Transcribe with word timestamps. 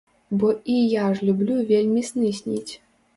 Бо 0.43 0.53
і 0.75 0.77
я 0.93 1.07
ж 1.19 1.27
люблю 1.27 1.57
вельмі 1.73 2.01
сны 2.09 2.33
сніць. 2.39 2.73